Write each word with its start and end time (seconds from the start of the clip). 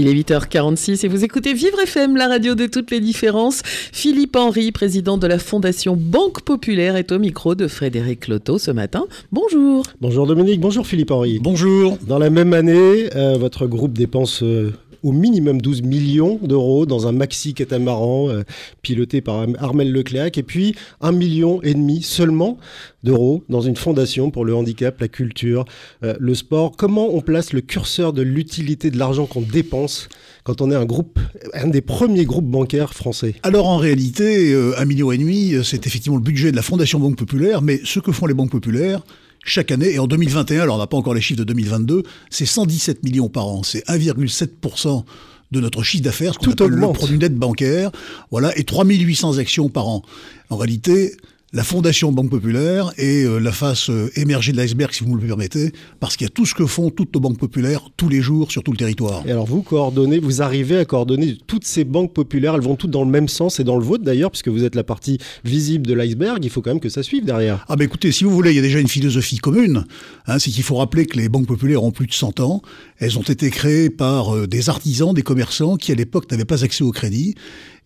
Il 0.00 0.06
est 0.06 0.14
8h46 0.14 1.04
et 1.04 1.08
vous 1.08 1.24
écoutez 1.24 1.54
Vivre 1.54 1.80
FM, 1.80 2.16
la 2.16 2.28
radio 2.28 2.54
de 2.54 2.66
toutes 2.66 2.92
les 2.92 3.00
différences. 3.00 3.62
Philippe 3.64 4.36
Henry, 4.36 4.70
président 4.70 5.18
de 5.18 5.26
la 5.26 5.40
Fondation 5.40 5.96
Banque 5.98 6.42
Populaire, 6.42 6.94
est 6.94 7.10
au 7.10 7.18
micro 7.18 7.56
de 7.56 7.66
Frédéric 7.66 8.28
Loto 8.28 8.58
ce 8.58 8.70
matin. 8.70 9.06
Bonjour. 9.32 9.82
Bonjour 10.00 10.28
Dominique, 10.28 10.60
bonjour 10.60 10.86
Philippe 10.86 11.10
Henry. 11.10 11.40
Bonjour. 11.40 11.98
Dans 12.06 12.20
la 12.20 12.30
même 12.30 12.52
année, 12.52 13.10
euh, 13.16 13.38
votre 13.38 13.66
groupe 13.66 13.92
dépense 13.92 14.44
euh, 14.44 14.72
au 15.02 15.12
minimum 15.12 15.60
12 15.60 15.82
millions 15.82 16.38
d'euros 16.42 16.86
dans 16.86 17.06
un 17.06 17.12
maxi 17.12 17.54
catamaran 17.54 18.28
euh, 18.28 18.42
piloté 18.82 19.20
par 19.20 19.46
Armel 19.58 19.92
Leclerc 19.92 20.30
et 20.36 20.42
puis 20.42 20.74
un 21.00 21.12
million 21.12 21.62
et 21.62 21.74
demi 21.74 22.02
seulement 22.02 22.58
d'euros 23.04 23.44
dans 23.48 23.60
une 23.60 23.76
fondation 23.76 24.30
pour 24.30 24.44
le 24.44 24.54
handicap, 24.54 25.00
la 25.00 25.08
culture, 25.08 25.64
euh, 26.02 26.14
le 26.18 26.34
sport. 26.34 26.76
Comment 26.76 27.08
on 27.14 27.20
place 27.20 27.52
le 27.52 27.60
curseur 27.60 28.12
de 28.12 28.22
l'utilité 28.22 28.90
de 28.90 28.98
l'argent 28.98 29.26
qu'on 29.26 29.40
dépense 29.40 30.08
quand 30.44 30.60
on 30.60 30.70
est 30.70 30.74
un 30.74 30.84
groupe, 30.84 31.18
un 31.54 31.68
des 31.68 31.80
premiers 31.80 32.24
groupes 32.24 32.48
bancaires 32.48 32.94
français? 32.94 33.34
Alors 33.42 33.68
en 33.68 33.76
réalité, 33.76 34.52
euh, 34.52 34.78
un 34.78 34.84
million 34.84 35.12
et 35.12 35.18
demi, 35.18 35.54
euh, 35.54 35.62
c'est 35.62 35.86
effectivement 35.86 36.16
le 36.16 36.22
budget 36.22 36.50
de 36.50 36.56
la 36.56 36.62
Fondation 36.62 36.98
Banque 36.98 37.16
Populaire, 37.16 37.62
mais 37.62 37.80
ce 37.84 38.00
que 38.00 38.12
font 38.12 38.26
les 38.26 38.34
banques 38.34 38.50
populaires, 38.50 39.02
chaque 39.48 39.70
année, 39.70 39.94
et 39.94 39.98
en 39.98 40.06
2021, 40.06 40.62
alors 40.62 40.76
on 40.76 40.78
n'a 40.78 40.86
pas 40.86 40.96
encore 40.96 41.14
les 41.14 41.20
chiffres 41.20 41.38
de 41.38 41.44
2022, 41.44 42.02
c'est 42.30 42.46
117 42.46 43.02
millions 43.02 43.28
par 43.28 43.46
an, 43.46 43.62
c'est 43.62 43.84
1,7% 43.86 45.04
de 45.50 45.60
notre 45.60 45.82
chiffre 45.82 46.04
d'affaires, 46.04 46.34
ce 46.34 46.38
qu'on 46.38 46.52
Tout 46.52 46.62
appelle 46.64 46.74
le 46.74 46.92
produit 46.92 47.18
net 47.18 47.34
bancaire, 47.34 47.90
voilà, 48.30 48.56
et 48.58 48.64
3800 48.64 49.38
actions 49.38 49.68
par 49.68 49.88
an. 49.88 50.02
En 50.50 50.56
réalité, 50.56 51.16
la 51.54 51.64
Fondation 51.64 52.12
Banque 52.12 52.28
Populaire 52.28 52.92
est 52.98 53.24
euh, 53.24 53.38
la 53.38 53.52
face 53.52 53.88
euh, 53.88 54.10
émergée 54.16 54.52
de 54.52 54.58
l'iceberg, 54.58 54.92
si 54.92 55.02
vous 55.02 55.14
me 55.14 55.20
le 55.20 55.26
permettez, 55.26 55.72
parce 55.98 56.16
qu'il 56.16 56.26
y 56.26 56.30
a 56.30 56.30
tout 56.30 56.44
ce 56.44 56.54
que 56.54 56.66
font 56.66 56.90
toutes 56.90 57.14
nos 57.14 57.20
banques 57.20 57.38
populaires 57.38 57.88
tous 57.96 58.10
les 58.10 58.20
jours 58.20 58.52
sur 58.52 58.62
tout 58.62 58.70
le 58.70 58.76
territoire. 58.76 59.22
Et 59.26 59.30
alors 59.30 59.46
vous 59.46 59.62
coordonnez, 59.62 60.18
vous 60.18 60.42
arrivez 60.42 60.76
à 60.76 60.84
coordonner 60.84 61.38
toutes 61.46 61.64
ces 61.64 61.84
banques 61.84 62.12
populaires, 62.12 62.54
elles 62.54 62.60
vont 62.60 62.76
toutes 62.76 62.90
dans 62.90 63.04
le 63.04 63.10
même 63.10 63.28
sens 63.28 63.60
et 63.60 63.64
dans 63.64 63.76
le 63.76 63.84
vôtre 63.84 64.04
d'ailleurs, 64.04 64.30
puisque 64.30 64.48
vous 64.48 64.62
êtes 64.62 64.74
la 64.74 64.84
partie 64.84 65.16
visible 65.42 65.86
de 65.86 65.94
l'iceberg, 65.94 66.44
il 66.44 66.50
faut 66.50 66.60
quand 66.60 66.70
même 66.70 66.80
que 66.80 66.90
ça 66.90 67.02
suive 67.02 67.24
derrière. 67.24 67.64
Ah 67.68 67.76
ben 67.76 67.84
écoutez, 67.84 68.12
si 68.12 68.24
vous 68.24 68.30
voulez, 68.30 68.50
il 68.50 68.56
y 68.56 68.60
a 68.60 68.62
déjà 68.62 68.78
une 68.78 68.88
philosophie 68.88 69.38
commune. 69.38 69.86
Hein, 70.26 70.38
c'est 70.38 70.50
qu'il 70.50 70.62
faut 70.62 70.76
rappeler 70.76 71.06
que 71.06 71.16
les 71.16 71.30
banques 71.30 71.46
populaires 71.46 71.82
ont 71.82 71.92
plus 71.92 72.06
de 72.06 72.12
100 72.12 72.40
ans. 72.40 72.60
Elles 72.98 73.18
ont 73.18 73.22
été 73.22 73.48
créées 73.48 73.88
par 73.88 74.34
euh, 74.34 74.46
des 74.46 74.68
artisans, 74.68 75.14
des 75.14 75.22
commerçants 75.22 75.76
qui 75.76 75.92
à 75.92 75.94
l'époque 75.94 76.30
n'avaient 76.30 76.44
pas 76.44 76.62
accès 76.62 76.84
au 76.84 76.92
crédit. 76.92 77.34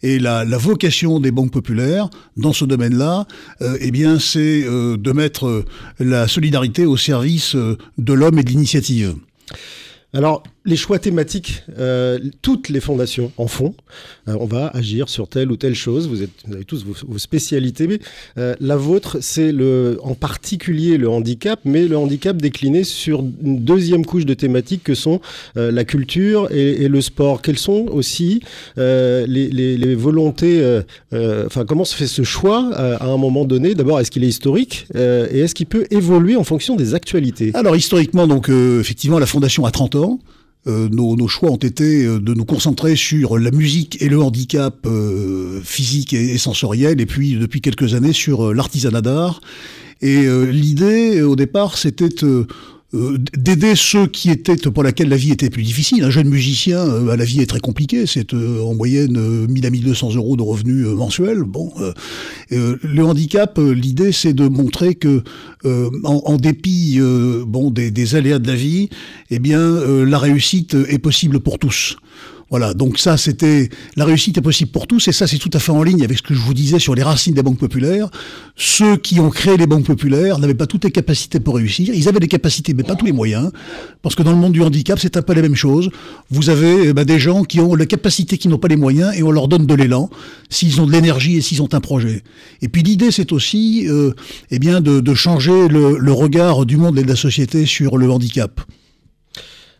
Et 0.02 0.18
la, 0.18 0.44
vocation 0.44 1.20
des 1.20 1.30
banques 1.30 1.52
populaires 1.52 2.10
dans 2.36 2.52
ce 2.52 2.64
domaine-là, 2.64 3.26
euh, 3.60 3.76
eh 3.80 3.90
bien, 3.90 4.18
c'est 4.18 4.64
euh, 4.64 4.96
de 4.96 5.12
mettre 5.12 5.46
euh, 5.46 5.64
la 6.00 6.26
solidarité 6.26 6.86
au 6.86 6.96
service 6.96 7.54
de 7.54 8.12
l'homme 8.12 8.38
et 8.38 8.42
de 8.42 8.50
l'initiative. 8.50 9.14
Alors 10.14 10.42
les 10.64 10.76
choix 10.76 10.98
thématiques, 10.98 11.62
euh, 11.78 12.18
toutes 12.40 12.68
les 12.68 12.80
fondations 12.80 13.32
en 13.36 13.48
font. 13.48 13.74
Euh, 14.28 14.36
on 14.38 14.46
va 14.46 14.68
agir 14.68 15.08
sur 15.08 15.28
telle 15.28 15.50
ou 15.50 15.56
telle 15.56 15.74
chose. 15.74 16.08
Vous, 16.08 16.22
êtes, 16.22 16.30
vous 16.46 16.54
avez 16.54 16.64
tous 16.64 16.84
vos, 16.84 17.18
spécialités. 17.18 17.86
Mais, 17.86 17.98
euh, 18.38 18.54
la 18.60 18.76
vôtre, 18.76 19.18
c'est 19.20 19.50
le, 19.50 19.98
en 20.02 20.14
particulier 20.14 20.98
le 20.98 21.08
handicap, 21.08 21.60
mais 21.64 21.86
le 21.88 21.96
handicap 21.96 22.36
décliné 22.36 22.84
sur 22.84 23.24
une 23.42 23.64
deuxième 23.64 24.06
couche 24.06 24.24
de 24.24 24.34
thématiques 24.34 24.84
que 24.84 24.94
sont 24.94 25.20
euh, 25.56 25.72
la 25.72 25.84
culture 25.84 26.48
et, 26.52 26.84
et 26.84 26.88
le 26.88 27.00
sport. 27.00 27.42
Quelles 27.42 27.58
sont 27.58 27.86
aussi 27.90 28.40
euh, 28.78 29.26
les, 29.26 29.48
les, 29.48 29.76
les 29.76 29.94
volontés 29.94 30.60
euh, 30.62 30.82
Enfin, 31.46 31.64
comment 31.64 31.84
se 31.84 31.94
fait 31.96 32.06
ce 32.06 32.22
choix 32.22 32.70
à 32.74 33.06
un 33.06 33.16
moment 33.16 33.44
donné? 33.44 33.74
D'abord, 33.74 34.00
est-ce 34.00 34.10
qu'il 34.10 34.24
est 34.24 34.28
historique 34.28 34.86
et 34.94 35.40
est-ce 35.40 35.54
qu'il 35.54 35.66
peut 35.66 35.86
évoluer 35.90 36.36
en 36.36 36.44
fonction 36.44 36.76
des 36.76 36.94
actualités? 36.94 37.50
Alors 37.54 37.76
historiquement, 37.76 38.26
donc 38.26 38.48
effectivement, 38.48 39.18
la 39.18 39.26
fondation 39.26 39.64
a 39.64 39.70
30 39.70 39.96
ans. 39.96 40.18
Euh, 40.68 40.88
nos, 40.88 41.16
nos 41.16 41.26
choix 41.26 41.50
ont 41.50 41.56
été 41.56 42.04
euh, 42.04 42.20
de 42.20 42.34
nous 42.34 42.44
concentrer 42.44 42.94
sur 42.94 43.36
la 43.36 43.50
musique 43.50 44.00
et 44.00 44.08
le 44.08 44.22
handicap 44.22 44.86
euh, 44.86 45.60
physique 45.64 46.12
et, 46.12 46.34
et 46.34 46.38
sensoriel, 46.38 47.00
et 47.00 47.06
puis 47.06 47.34
depuis 47.34 47.60
quelques 47.60 47.94
années 47.94 48.12
sur 48.12 48.46
euh, 48.46 48.54
l'artisanat 48.54 49.02
d'art. 49.02 49.40
Et 50.00 50.26
l'idée, 50.50 51.22
au 51.22 51.36
départ, 51.36 51.78
c'était 51.78 52.08
euh, 52.94 53.16
d'aider 53.36 53.74
ceux 53.74 54.06
qui 54.06 54.30
étaient 54.30 54.56
pour 54.56 54.82
laquelle 54.82 55.08
la 55.08 55.16
vie 55.16 55.32
était 55.32 55.48
plus 55.48 55.62
difficile. 55.62 56.04
Un 56.04 56.10
jeune 56.10 56.28
musicien, 56.28 56.78
euh, 56.78 57.06
bah, 57.06 57.16
la 57.16 57.24
vie 57.24 57.40
est 57.40 57.46
très 57.46 57.60
compliquée. 57.60 58.06
C'est 58.06 58.34
euh, 58.34 58.62
en 58.62 58.74
moyenne 58.74 59.16
euh, 59.16 59.46
1000 59.48 59.66
à 59.66 59.70
1200 59.70 60.14
euros 60.16 60.36
de 60.36 60.42
revenus 60.42 60.86
mensuels. 60.86 61.42
Bon, 61.42 61.72
le 62.50 63.02
handicap, 63.02 63.58
l'idée, 63.58 64.12
c'est 64.12 64.34
de 64.34 64.48
montrer 64.48 64.94
que, 64.94 65.22
en, 65.64 66.36
dépit, 66.36 66.98
bon, 67.46 67.70
des, 67.70 67.90
des 67.90 68.14
aléas 68.14 68.38
de 68.38 68.48
la 68.48 68.54
vie, 68.54 68.88
eh 69.30 69.38
bien, 69.38 69.80
la 70.04 70.18
réussite 70.18 70.74
est 70.74 70.98
possible 70.98 71.40
pour 71.40 71.58
tous. 71.58 71.96
Voilà, 72.52 72.74
donc 72.74 72.98
ça 72.98 73.16
c'était 73.16 73.70
la 73.96 74.04
réussite 74.04 74.36
est 74.36 74.42
possible 74.42 74.70
pour 74.70 74.86
tous 74.86 75.08
et 75.08 75.12
ça 75.12 75.26
c'est 75.26 75.38
tout 75.38 75.48
à 75.54 75.58
fait 75.58 75.72
en 75.72 75.82
ligne 75.82 76.04
avec 76.04 76.18
ce 76.18 76.22
que 76.22 76.34
je 76.34 76.38
vous 76.38 76.52
disais 76.52 76.78
sur 76.78 76.94
les 76.94 77.02
racines 77.02 77.32
des 77.32 77.42
banques 77.42 77.58
populaires. 77.58 78.10
Ceux 78.56 78.98
qui 78.98 79.20
ont 79.20 79.30
créé 79.30 79.56
les 79.56 79.66
banques 79.66 79.86
populaires 79.86 80.38
n'avaient 80.38 80.52
pas 80.52 80.66
toutes 80.66 80.84
les 80.84 80.90
capacités 80.90 81.40
pour 81.40 81.56
réussir. 81.56 81.94
Ils 81.94 82.10
avaient 82.10 82.20
des 82.20 82.28
capacités 82.28 82.74
mais 82.74 82.82
pas 82.82 82.94
tous 82.94 83.06
les 83.06 83.12
moyens 83.12 83.50
parce 84.02 84.14
que 84.14 84.22
dans 84.22 84.32
le 84.32 84.36
monde 84.36 84.52
du 84.52 84.60
handicap 84.60 84.98
c'est 84.98 85.16
un 85.16 85.22
peu 85.22 85.32
la 85.32 85.40
même 85.40 85.54
chose. 85.54 85.88
Vous 86.28 86.50
avez 86.50 86.88
eh 86.88 86.92
ben, 86.92 87.06
des 87.06 87.18
gens 87.18 87.42
qui 87.42 87.58
ont 87.58 87.74
la 87.74 87.86
capacité 87.86 88.36
qui 88.36 88.48
n'ont 88.48 88.58
pas 88.58 88.68
les 88.68 88.76
moyens 88.76 89.16
et 89.16 89.22
on 89.22 89.30
leur 89.30 89.48
donne 89.48 89.64
de 89.64 89.74
l'élan 89.74 90.10
s'ils 90.50 90.78
ont 90.82 90.86
de 90.86 90.92
l'énergie 90.92 91.38
et 91.38 91.40
s'ils 91.40 91.62
ont 91.62 91.72
un 91.72 91.80
projet. 91.80 92.22
Et 92.60 92.68
puis 92.68 92.82
l'idée 92.82 93.12
c'est 93.12 93.32
aussi 93.32 93.88
euh, 93.88 94.12
eh 94.50 94.58
bien 94.58 94.82
de, 94.82 95.14
changer 95.14 95.68
le 95.68 96.12
regard 96.12 96.66
du 96.66 96.76
monde 96.76 96.98
et 96.98 97.02
de 97.02 97.08
la 97.08 97.16
société 97.16 97.64
sur 97.64 97.96
le 97.96 98.10
handicap. 98.10 98.60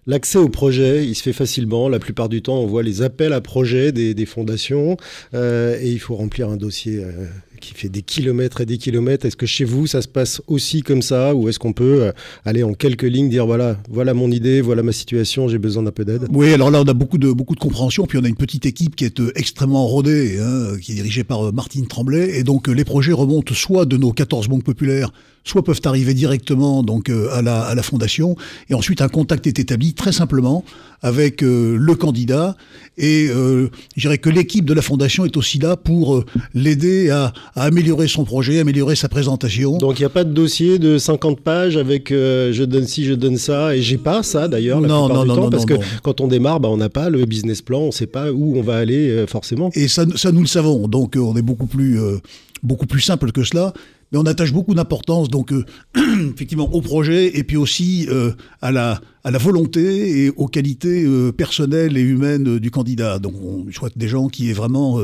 L'accès 0.07 0.39
au 0.39 0.49
projet, 0.49 1.07
il 1.07 1.15
se 1.15 1.23
fait 1.23 1.33
facilement. 1.33 1.89
La 1.89 2.01
plupart 2.01 2.29
du 2.29 2.43
temps, 2.43 2.59
on 2.59 2.67
voit 2.67 2.83
les 2.83 3.03
appels 3.03 3.33
à 3.33 3.41
projets 3.41 3.93
des, 3.93 4.27
fondations 4.27 4.97
euh, 5.35 5.79
et 5.81 5.91
il 5.91 6.01
faut 6.01 6.17
remplir 6.17 6.49
un 6.49 6.57
dossier 6.57 7.05
euh, 7.05 7.27
qui 7.63 7.75
fait 7.75 7.89
des 7.89 8.03
kilomètres 8.03 8.61
et 8.61 8.67
des 8.67 8.77
kilomètres. 8.77 9.25
Est-ce 9.25 9.37
que 9.37 9.47
chez 9.47 9.65
vous, 9.65 9.87
ça 9.87 10.03
se 10.03 10.09
passe 10.09 10.43
aussi 10.49 10.83
comme 10.83 11.01
ça 11.01 11.35
ou 11.35 11.49
est-ce 11.49 11.59
qu'on 11.59 11.73
peut 11.73 12.03
euh, 12.03 12.13
aller 12.45 12.63
en 12.63 12.75
quelques 12.75 13.05
lignes 13.05 13.31
dire 13.31 13.47
voilà, 13.47 13.79
voilà 13.89 14.13
mon 14.13 14.31
idée, 14.31 14.61
voilà 14.61 14.83
ma 14.83 14.93
situation, 14.93 15.49
j'ai 15.49 15.59
besoin 15.59 15.85
d'un 15.85 15.93
peu 15.93 16.05
d'aide? 16.05 16.27
Oui, 16.31 16.53
alors 16.53 16.71
là, 16.71 16.83
on 16.83 16.89
a 16.89 16.93
beaucoup 16.93 17.19
de, 17.19 17.33
beaucoup 17.33 17.55
de 17.55 17.61
compréhension, 17.61 18.07
puis 18.07 18.19
on 18.19 18.25
a 18.25 18.29
une 18.29 18.37
petite 18.37 18.67
équipe 18.67 18.97
qui 18.97 19.05
est 19.05 19.21
euh, 19.21 19.33
extrêmement 19.37 19.87
rodée, 19.87 20.39
hein, 20.41 20.77
qui 20.83 20.93
est 20.93 20.97
dirigée 20.97 21.25
par 21.25 21.47
euh, 21.47 21.53
Martine 21.53 21.87
Tremblay, 21.87 22.39
et 22.39 22.43
donc 22.43 22.69
les 22.69 22.85
projets 22.85 23.13
remontent 23.13 23.55
soit 23.55 23.87
de 23.87 23.97
nos 23.97 24.13
14 24.13 24.49
banques 24.49 24.65
populaires, 24.65 25.13
soit 25.45 25.63
peuvent 25.65 25.81
arriver 25.85 26.15
directement 26.15 26.83
donc 26.83 27.11
à 27.11 27.43
la, 27.43 27.63
à 27.63 27.75
la 27.75 27.83
fondation, 27.83 28.37
et 28.69 28.75
ensuite 28.75 29.01
un 29.01 29.09
contact 29.09 29.47
est 29.47 29.59
établi 29.59 29.95
très 29.95 30.13
simplement 30.13 30.65
avec 31.03 31.43
euh, 31.43 31.77
le 31.79 31.95
candidat, 31.95 32.57
et 32.99 33.29
euh, 33.31 33.69
je 33.97 34.03
dirais 34.03 34.19
que 34.19 34.31
l'équipe 34.31 34.65
de 34.65 34.75
la 34.75 34.83
fondation 34.83 35.25
est 35.25 35.37
aussi 35.37 35.59
là 35.59 35.77
pour 35.77 36.17
euh, 36.17 36.25
l'aider 36.55 37.11
à, 37.11 37.33
à 37.55 37.65
améliorer 37.65 38.07
son 38.07 38.25
projet, 38.25 38.61
améliorer 38.61 38.97
sa 38.97 39.09
présentation. 39.09 39.79
Donc 39.79 39.99
il 39.99 40.03
n'y 40.03 40.07
a 40.07 40.11
pas 40.11 40.25
de 40.25 40.33
dossier 40.33 40.79
de 40.79 40.99
50 40.99 41.41
pages 41.41 41.77
avec 41.77 42.13
euh, 42.13 42.53
je 42.53 42.65
donne 42.65 42.87
ci, 42.87 43.05
je 43.05 43.15
donne 43.15 43.37
ça, 43.37 43.75
et 43.75 43.83
j'ai 43.83 43.99
pas 43.99 44.23
ça 44.23 44.49
d'ailleurs 44.49 44.81
la 44.81 44.89
Non, 44.89 45.09
non, 45.09 45.23
du 45.23 45.29
non, 45.29 45.35
temps, 45.35 45.43
non, 45.45 45.51
parce 45.51 45.63
non, 45.63 45.67
que 45.67 45.75
non. 45.75 45.87
quand 46.03 46.21
on 46.21 46.29
démarre, 46.29 46.61
bah, 46.61 46.69
on 46.69 46.77
n'a 46.77 46.89
pas 46.89 47.11
le 47.11 47.25
business 47.25 47.63
plan, 47.63 47.81
on 47.81 47.87
ne 47.87 47.93
sait 47.93 48.07
pas 48.07 48.31
où 48.31 48.57
on 48.57 48.63
va 48.63 48.77
aller 48.77 49.11
euh, 49.11 49.27
forcément. 49.27 49.71
Et 49.75 49.89
ça, 49.89 50.05
ça, 50.17 50.33
nous 50.33 50.41
le 50.41 50.47
savons. 50.47 50.87
Donc, 50.89 51.17
on 51.17 51.37
est 51.37 51.43
beaucoup 51.43 51.67
plus, 51.67 52.01
euh, 52.01 52.19
beaucoup 52.63 52.87
plus 52.87 53.01
simple 53.01 53.33
que 53.33 53.43
cela. 53.43 53.73
Mais 54.13 54.19
on 54.19 54.27
attache 54.27 54.53
beaucoup 54.53 54.75
d'importance, 54.75 55.29
donc, 55.29 55.53
euh, 55.53 55.65
effectivement, 56.35 56.73
au 56.73 56.83
projet 56.83 57.39
et 57.39 57.45
puis 57.45 57.57
aussi 57.57 58.07
euh, 58.11 58.33
à, 58.61 58.71
la, 58.71 59.01
à 59.25 59.31
la 59.31 59.39
volonté 59.39 60.25
et 60.25 60.31
aux 60.31 60.49
qualités 60.49 61.05
euh, 61.05 61.33
personnelles 61.33 61.97
et 61.97 62.03
humaines 62.03 62.59
du 62.59 62.71
candidat. 62.71 63.19
Donc, 63.19 63.35
on 63.43 63.73
souhaite 63.73 63.97
des 63.97 64.09
gens 64.09 64.29
qui 64.29 64.51
aient 64.51 64.55
vraiment 64.55 65.01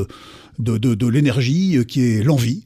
de, 0.59 0.77
de, 0.77 0.93
de 0.93 1.07
l'énergie, 1.07 1.83
qui 1.87 2.01
aient 2.01 2.23
l'envie. 2.23 2.63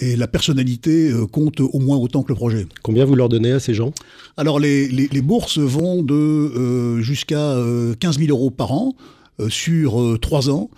Et 0.00 0.16
la 0.16 0.26
personnalité 0.26 1.12
compte 1.32 1.60
au 1.60 1.80
moins 1.80 1.98
autant 1.98 2.22
que 2.22 2.30
le 2.30 2.34
projet. 2.34 2.66
Combien 2.82 3.04
vous 3.04 3.14
leur 3.14 3.28
donnez 3.28 3.52
à 3.52 3.60
ces 3.60 3.74
gens? 3.74 3.92
Alors 4.38 4.58
les, 4.58 4.88
les, 4.88 5.06
les 5.12 5.20
bourses 5.20 5.58
vont 5.58 6.02
de 6.02 6.98
jusqu'à 7.00 7.40
euh, 7.40 7.94
15 8.00 8.18
000 8.20 8.30
euros 8.30 8.50
par 8.50 8.72
an 8.72 8.94
sur 9.48 10.00
euh, 10.00 10.18
trois 10.18 10.48
ans, 10.48 10.70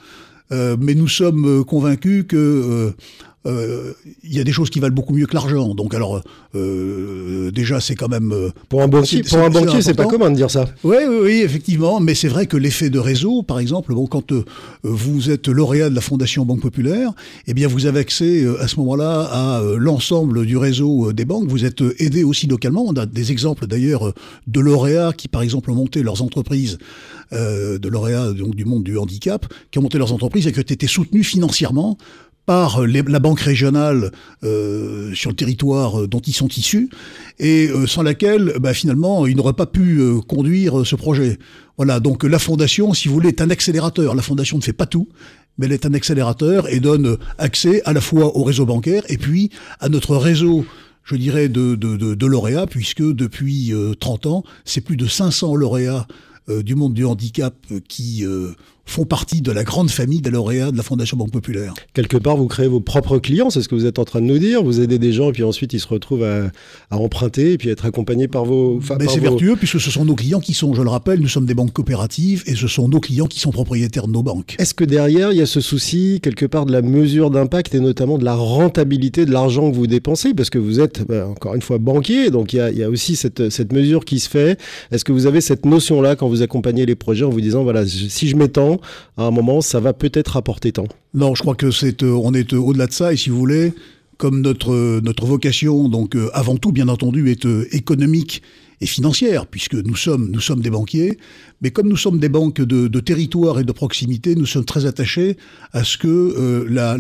mais 0.51 0.95
nous 0.95 1.09
sommes 1.09 1.65
convaincus 1.65 2.25
que 2.29 2.93
euh, 3.47 3.53
euh, 3.53 3.93
il 4.23 4.35
y 4.35 4.41
a 4.41 4.45
des 4.45 4.53
choses 4.53 4.71
qui 4.71 4.81
valent 4.81 4.95
beaucoup 4.95 5.15
mieux 5.15 5.27
que 5.27 5.35
l'argent. 5.35 5.75
Donc 5.75 5.95
alors, 5.95 6.23
euh, 6.55 7.51
déjà, 7.51 7.81
c'est 7.81 7.95
quand 7.95 8.09
même... 8.09 8.33
euh, 8.33 8.51
Pour 8.69 8.83
un 8.83 8.89
banquier, 8.89 9.23
pour 9.23 9.39
un 9.39 9.51
banquier, 9.51 9.83
c'est 9.83 9.95
pas 9.95 10.07
commun 10.07 10.31
de 10.31 10.37
dire 10.37 10.51
ça. 10.51 10.67
Oui, 10.85 10.97
oui, 11.09 11.17
oui, 11.23 11.41
effectivement, 11.43 12.01
mais 12.01 12.15
c'est 12.15 12.29
vrai 12.29 12.47
que 12.47 12.57
l'effet 12.57 12.91
de 12.91 12.99
réseau, 12.99 13.43
par 13.43 13.59
exemple, 13.59 13.95
bon, 13.95 14.07
quand 14.07 14.33
euh, 14.33 14.45
vous 14.83 15.31
êtes 15.31 15.49
lauréat 15.49 15.91
de 15.91 15.95
la 15.95 16.01
Fondation 16.01 16.45
Banque 16.45 16.61
Populaire, 16.61 17.13
eh 17.47 17.55
bien, 17.55 17.69
vous 17.69 17.87
avez 17.87 18.01
accès 18.01 18.45
euh, 18.45 18.63
à 18.63 18.69
ce 18.69 18.77
moment-là 18.77 19.29
à 19.31 19.61
euh, 19.61 19.77
l'ensemble 19.77 20.47
du 20.47 20.57
réseau 20.57 21.13
des 21.13 21.25
banques. 21.25 21.49
Vous 21.49 21.65
êtes 21.65 21.83
aidé 21.99 22.25
aussi 22.25 22.47
localement. 22.47 22.85
On 22.87 22.95
a 22.95 23.07
des 23.07 23.33
exemples 23.33 23.67
d'ailleurs 23.67 24.13
de 24.47 24.61
lauréats 24.61 25.13
qui, 25.17 25.29
par 25.29 25.43
exemple, 25.43 25.71
ont 25.71 25.75
monté 25.75 26.03
leurs 26.03 26.23
entreprises, 26.23 26.79
euh, 27.33 27.79
de 27.79 27.89
lauréats 27.89 28.33
donc 28.33 28.55
du 28.55 28.65
monde 28.65 28.85
du 28.85 28.99
handicap, 28.99 29.47
qui 29.71 29.79
ont 29.79 29.83
monté 29.83 29.99
leurs 29.99 30.13
entreprises 30.13 30.47
et 30.47 30.53
qui 30.53 30.59
ont 30.59 30.63
été 30.63 30.87
soutenus 30.87 31.27
financièrement 31.27 31.99
par 32.47 32.85
la 32.87 33.19
banque 33.21 33.41
régionale 33.41 34.11
euh, 34.43 35.15
sur 35.15 35.31
le 35.31 35.37
territoire 35.37 36.01
euh, 36.01 36.09
dont 36.09 36.21
ils 36.21 36.33
sont 36.33 36.49
issus, 36.49 36.91
et 37.39 37.69
euh, 37.69 37.87
sans 37.87 38.03
laquelle, 38.03 38.55
bah, 38.61 38.75
finalement, 38.75 39.27
ils 39.27 39.37
n'auraient 39.37 39.53
pas 39.53 39.67
pu 39.67 40.01
conduire 40.27 40.85
ce 40.87 40.97
projet. 40.97 41.39
Voilà, 41.77 42.01
donc 42.01 42.25
la 42.25 42.39
fondation, 42.39 42.95
si 42.95 43.09
vous 43.09 43.15
voulez, 43.15 43.29
est 43.29 43.41
un 43.41 43.51
accélérateur. 43.51 44.15
La 44.15 44.23
fondation 44.23 44.57
ne 44.57 44.63
fait 44.63 44.73
pas 44.73 44.87
tout, 44.87 45.09
mais 45.57 45.67
elle 45.67 45.73
est 45.73 45.87
un 45.87 45.95
accélérateur 45.95 46.69
et 46.69 46.81
donne 46.81 47.17
accès 47.39 47.83
à 47.85 47.93
la 47.93 48.01
fois 48.01 48.37
au 48.37 48.43
réseau 48.43 48.67
bancaire 48.67 49.03
et 49.09 49.19
puis 49.19 49.51
à 49.81 49.89
notre 49.89 50.17
réseau 50.17 50.65
je 51.05 51.17
dirais, 51.17 51.49
de, 51.49 51.75
de, 51.75 51.97
de, 51.97 52.27
lauréats, 52.27 52.69
puisque 52.69 53.03
depuis 53.03 53.73
euh, 53.73 53.93
30 53.95 54.27
ans, 54.27 54.45
c'est 54.65 54.81
plus 54.81 54.97
de 54.97 55.09
500 55.09 55.57
lauréats 55.57 56.07
du 56.49 56.75
monde 56.75 56.95
du 56.95 57.05
handicap 57.05 57.55
qui 57.89 58.25
font 58.85 59.05
partie 59.05 59.41
de 59.43 59.53
la 59.53 59.65
grande 59.65 59.91
famille 59.91 60.21
des 60.21 60.31
lauréats 60.31 60.71
de 60.71 60.77
la 60.77 60.83
Fondation 60.83 61.17
Banque 61.17 61.31
Populaire. 61.31 61.73
Quelque 61.95 62.17
part, 62.17 62.37
vous 62.37 62.47
créez 62.49 62.67
vos 62.67 62.81
propres 62.81 63.19
clients, 63.19 63.49
c'est 63.49 63.63
ce 63.63 63.69
que 63.69 63.75
vous 63.75 63.87
êtes 63.87 63.99
en 63.99 64.05
train 64.05 64.21
de 64.21 64.27
nous 64.27 64.39
dire. 64.39 64.63
Vous 64.63 64.81
aidez 64.81 64.99
des 64.99 65.13
gens 65.13 65.29
et 65.31 65.33
puis 65.33 65.45
ensuite 65.45 65.73
ils 65.73 65.81
se 65.81 65.87
retrouvent 65.89 66.25
à, 66.25 66.47
à 66.91 66.97
emprunter 66.99 67.53
et 67.53 67.59
puis 67.59 67.69
être 67.71 67.87
accompagnés 67.87 68.29
par 68.29 68.45
vos. 68.45 68.81
Mais 68.99 69.07
c'est 69.09 69.17
vos- 69.21 69.23
vertueux 69.31 69.57
puisque 69.57 69.81
ce 69.81 69.91
sont 69.91 70.05
nos 70.05 70.15
clients 70.15 70.41
qui 70.41 70.53
sont, 70.53 70.75
je 70.75 70.83
le 70.83 70.89
rappelle, 70.91 71.21
nous 71.21 71.29
sommes 71.29 71.47
des 71.47 71.55
banques 71.55 71.73
coopératives 71.73 72.43
et 72.47 72.55
ce 72.55 72.67
sont 72.69 72.89
nos 72.89 73.01
clients 73.01 73.27
qui 73.27 73.41
sont 73.41 73.51
propriétaires 73.51 74.07
de 74.09 74.13
nos 74.13 74.23
banques. 74.23 74.57
Est-ce 74.59 74.75
que 74.75 74.85
derrière, 74.85 75.33
il 75.33 75.39
y 75.39 75.43
a 75.43 75.47
ce 75.47 75.61
souci, 75.61 76.21
quelque 76.23 76.45
part, 76.47 76.67
de 76.67 76.73
la 76.73 76.83
mesure 76.83 77.31
d'impact 77.31 77.75
et 77.75 77.81
notamment 77.81 78.19
de 78.19 78.25
la 78.25 78.35
rentabilité 78.35 79.25
de 79.27 79.31
l'argent 79.33 79.71
que 79.71 79.77
vous 79.77 79.87
dépensez? 79.87 80.35
Parce 80.35 80.51
que 80.51 80.59
vous 80.59 80.81
êtes, 80.81 81.07
bah, 81.07 81.29
encore 81.29 81.55
une 81.55 81.63
fois, 81.63 81.79
banquier, 81.79 82.31
donc 82.31 82.53
il 82.53 82.57
y 82.57 82.61
a, 82.61 82.71
il 82.71 82.79
y 82.79 82.83
a 82.83 82.91
aussi 82.91 83.17
cette, 83.17 83.51
cette 83.51 83.73
mesure 83.73 84.05
qui 84.05 84.19
se 84.21 84.29
fait. 84.29 84.59
Est-ce 84.91 85.05
que 85.05 85.13
vous 85.13 85.27
avez 85.27 85.41
cette 85.41 85.65
notion-là 85.67 86.17
quand 86.17 86.29
vous 86.29 86.43
accompagnez 86.43 86.85
les 86.87 86.95
projets 86.97 87.25
en 87.25 87.31
vous 87.31 87.41
disant, 87.41 87.63
voilà, 87.63 87.87
si 87.87 88.29
je 88.29 88.37
m'étends, 88.37 88.72
à 89.17 89.25
un 89.25 89.31
moment, 89.31 89.61
ça 89.61 89.81
va 89.81 89.93
peut-être 89.93 90.37
apporter 90.37 90.73
tant 90.73 90.87
Non, 91.15 91.35
je 91.35 91.43
crois 91.43 91.55
que 91.55 91.71
c'est, 91.71 92.03
euh, 92.03 92.13
on 92.13 92.35
est 92.35 92.53
euh, 92.53 92.59
au-delà 92.59 92.87
de 92.87 92.93
ça 92.93 93.13
et 93.13 93.17
si 93.17 93.31
vous 93.31 93.39
voulez, 93.39 93.73
comme 94.19 94.41
notre 94.41 94.73
euh, 94.73 95.01
notre 95.03 95.27
vocation, 95.27 95.89
donc 95.89 96.17
avant 96.33 96.57
tout, 96.57 96.73
bien 96.73 96.89
entendu, 96.89 97.31
est 97.31 97.47
économique 97.73 98.43
et 98.81 98.87
financière, 98.87 99.47
puisque 99.47 99.75
nous 99.75 99.97
sommes 99.97 100.29
nous 100.31 100.41
sommes 100.41 100.61
des 100.61 100.71
banquiers, 100.71 101.19
mais 101.61 101.71
comme 101.71 101.89
nous 101.89 101.97
sommes 101.97 102.19
des 102.19 102.29
banques 102.29 102.61
de, 102.61 103.01
territoire 103.01 103.61
et 103.61 103.65
de 103.65 103.73
proximité, 103.73 104.35
nous 104.35 104.47
sommes 104.47 104.65
très 104.65 104.87
attachés 104.87 105.37
à 105.73 105.85
ce 105.85 105.97
que 105.97 106.67
la, 106.69 106.97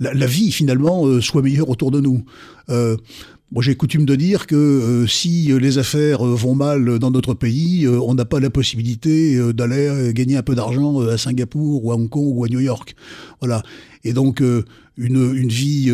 la, 0.00 0.26
vie 0.26 0.50
finalement 0.50 1.20
soit 1.20 1.42
meilleure 1.42 1.68
autour 1.68 1.92
de 1.92 2.00
nous. 2.00 2.24
Moi, 3.52 3.62
j'ai 3.62 3.76
coutume 3.76 4.04
de 4.06 4.16
dire 4.16 4.48
que 4.48 4.56
euh, 4.56 5.06
si 5.06 5.52
euh, 5.52 5.58
les 5.58 5.78
affaires 5.78 6.26
euh, 6.26 6.34
vont 6.34 6.56
mal 6.56 6.98
dans 6.98 7.12
notre 7.12 7.32
pays, 7.32 7.86
on 7.86 8.14
n'a 8.14 8.24
pas 8.24 8.40
la 8.40 8.50
possibilité 8.50 9.40
d'aller 9.52 10.12
gagner 10.12 10.36
un 10.36 10.42
peu 10.42 10.56
d'argent 10.56 11.00
à 11.00 11.16
Singapour 11.16 11.84
ou 11.84 11.92
à 11.92 11.94
Hong 11.94 12.08
Kong 12.08 12.32
ou 12.36 12.44
à 12.44 12.48
New 12.48 12.58
York. 12.58 12.96
Voilà. 13.40 13.62
Et 14.02 14.12
donc, 14.12 14.40
une, 14.40 15.34
une 15.36 15.48
vie 15.48 15.92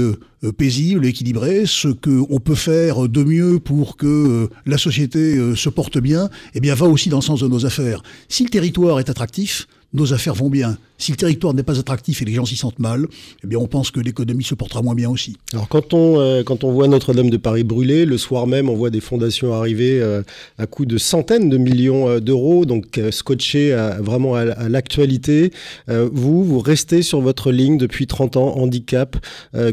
paisible, 0.56 1.04
équilibrée, 1.06 1.64
ce 1.66 1.88
qu'on 1.88 2.40
peut 2.40 2.54
faire 2.54 3.08
de 3.08 3.22
mieux 3.22 3.58
pour 3.58 3.96
que 3.96 4.48
la 4.66 4.78
société 4.78 5.54
se 5.54 5.68
porte 5.68 5.98
bien, 5.98 6.30
eh 6.54 6.60
bien, 6.60 6.74
va 6.74 6.86
aussi 6.86 7.08
dans 7.08 7.18
le 7.18 7.22
sens 7.22 7.40
de 7.40 7.48
nos 7.48 7.66
affaires. 7.66 8.02
Si 8.28 8.44
le 8.44 8.50
territoire 8.50 8.98
est 8.98 9.08
attractif, 9.10 9.66
nos 9.94 10.12
affaires 10.12 10.34
vont 10.34 10.48
bien. 10.50 10.78
Si 10.98 11.10
le 11.10 11.16
territoire 11.16 11.52
n'est 11.52 11.64
pas 11.64 11.78
attractif 11.80 12.22
et 12.22 12.24
les 12.24 12.32
gens 12.34 12.44
s'y 12.44 12.54
sentent 12.54 12.78
mal, 12.78 13.06
eh 13.42 13.46
bien, 13.48 13.58
on 13.58 13.66
pense 13.66 13.90
que 13.90 13.98
l'économie 13.98 14.44
se 14.44 14.54
portera 14.54 14.82
moins 14.82 14.94
bien 14.94 15.10
aussi. 15.10 15.36
Alors 15.52 15.68
quand 15.68 15.92
on, 15.94 16.20
euh, 16.20 16.44
quand 16.44 16.62
on 16.62 16.70
voit 16.70 16.86
Notre-Dame 16.86 17.28
de 17.28 17.36
Paris 17.36 17.64
brûler, 17.64 18.04
le 18.04 18.16
soir 18.18 18.46
même, 18.46 18.68
on 18.68 18.74
voit 18.76 18.90
des 18.90 19.00
fondations 19.00 19.52
arriver 19.52 20.00
euh, 20.00 20.22
à 20.58 20.66
coût 20.66 20.86
de 20.86 20.98
centaines 20.98 21.48
de 21.48 21.56
millions 21.56 22.08
euh, 22.08 22.20
d'euros, 22.20 22.64
donc 22.66 22.98
euh, 22.98 23.10
scotchés 23.10 23.72
à- 23.72 24.00
vraiment 24.00 24.36
à, 24.36 24.42
à 24.42 24.68
l'actualité. 24.68 25.50
Vous, 25.88 26.44
vous 26.44 26.60
restez 26.60 27.02
sur 27.02 27.20
votre 27.20 27.50
ligne 27.50 27.76
depuis 27.78 28.06
30 28.06 28.36
ans, 28.36 28.56
handicap, 28.56 29.16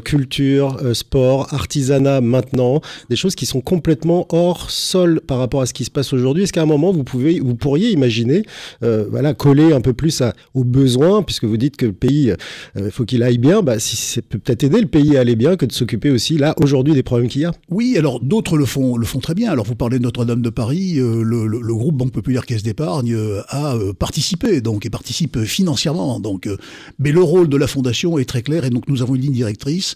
culture, 0.04 0.78
sport, 0.94 1.54
artisanat 1.54 2.22
maintenant, 2.22 2.82
des 3.10 3.16
choses 3.16 3.36
qui 3.36 3.46
sont 3.46 3.62
complètement 3.62 4.26
hors 4.30 4.70
sol 4.72 5.22
par 5.22 5.38
rapport 5.38 5.62
à 5.62 5.66
ce 5.66 5.74
qui 5.74 5.86
se 5.86 5.92
passe 5.92 6.14
aujourd'hui. 6.14 6.44
Est-ce 6.44 6.54
qu'à 6.54 6.62
un 6.62 6.66
moment, 6.68 6.92
vous, 6.92 7.04
pouvez, 7.04 7.40
vous 7.40 7.56
pourriez 7.56 7.92
imaginer 7.92 8.44
voilà, 8.82 9.34
coller 9.34 9.72
un 9.74 9.82
peu 9.82 9.94
plus 10.10 10.22
à, 10.22 10.34
aux 10.54 10.64
besoins, 10.64 11.24
puisque 11.24 11.46
vous 11.46 11.58
dites 11.58 11.78
que 11.78 11.86
le 11.86 11.94
pays, 11.94 12.34
il 12.76 12.92
faut 12.92 13.06
qu'il 13.06 13.24
aille 13.24 13.38
bien, 13.38 13.62
bah, 13.62 13.80
si 13.80 13.96
c'est 13.96 14.22
peut 14.22 14.40
peut-être 14.40 14.64
aider 14.64 14.82
le 14.82 14.88
pays 14.88 15.18
à 15.18 15.22
aller 15.22 15.36
bien 15.36 15.56
que 15.56 15.66
de 15.66 15.72
s'occuper 15.72 16.10
aussi, 16.10 16.38
là, 16.38 16.54
aujourd'hui, 16.62 16.94
des 16.94 17.04
problèmes 17.04 17.30
qu'il 17.30 17.42
y 17.42 17.46
a. 17.46 17.52
Oui, 17.70 17.96
alors 17.98 18.20
d'autres 18.20 18.58
le 18.58 18.66
font, 18.66 18.98
le 18.98 19.06
font 19.06 19.20
très 19.20 19.34
bien. 19.36 19.52
Alors 19.52 19.66
vous 19.66 19.76
parlez 19.76 19.98
de 20.00 20.04
Notre-Dame 20.04 20.42
de 20.42 20.50
Paris, 20.50 21.00
euh, 21.00 21.22
le, 21.24 21.74
groupe 21.76 21.96
Banque 21.98 22.12
Populaire 22.12 22.46
Caisse 22.46 22.64
d'Épargne 22.64 23.14
euh, 23.14 23.42
a 23.50 23.76
euh, 23.76 23.94
participé, 23.94 24.62
donc 24.62 24.86
et 24.86 24.90
participe 24.90 25.38
euh, 25.38 25.46
financièrement. 25.46 26.20
Donc, 26.20 26.48
euh, 26.48 26.58
mais 26.98 27.12
le 27.12 27.22
rôle 27.22 27.48
de 27.50 27.58
la 27.58 27.68
fondation 27.68 28.18
est 28.18 28.26
très 28.26 28.42
clair 28.42 28.66
et 28.66 28.70
donc 28.70 28.88
nous 28.88 29.02
avons 29.02 29.16
une 29.16 29.22
ligne 29.22 29.34
directrice. 29.34 29.96